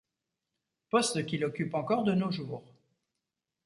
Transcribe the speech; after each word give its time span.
Poste 0.89 1.27
qu'il 1.27 1.45
occupe 1.45 1.75
encore 1.75 2.03
de 2.03 2.13
nos 2.15 2.31
jours. 2.31 2.63